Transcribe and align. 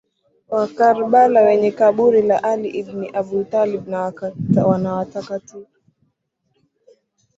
wa 0.49 0.67
Karbala 0.67 1.41
wenye 1.41 1.71
kaburi 1.71 2.21
la 2.21 2.43
Ali 2.43 2.69
ibn 2.69 3.07
Abu 3.15 3.43
Talib 3.43 3.87
na 3.87 4.93
watakatifu 4.97 5.67